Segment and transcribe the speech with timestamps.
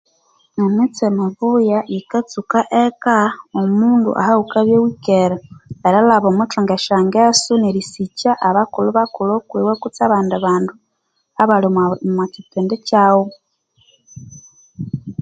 [0.63, 3.17] Emitse mibuya yikatsuka eka
[3.61, 5.35] omundu ahaghukabya iwikere
[5.87, 10.73] ,erilhaba omwithunga esyangeso nerisikya abakulhu bakulhu okwiwe kutse abandi bandu
[11.41, 13.29] abali omukipindi kyaghu